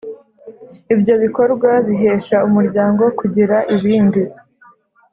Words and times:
Ibyo 0.93 1.13
bikorwa 1.23 1.69
bihesha 1.87 2.37
umuryango 2.47 3.03
kugira 3.19 3.57
ibindi 3.75 4.21